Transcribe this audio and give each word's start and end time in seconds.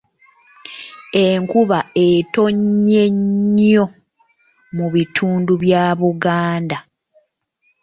Enkuba 1.25 1.79
etonnye 2.09 3.03
nnyo 3.15 3.83
mu 4.77 4.87
bitundu 4.93 5.53
bya 5.63 5.85
Buganda. 5.99 6.77